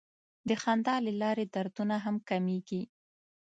[0.47, 2.81] د خندا له لارې دردونه هم کمېږي.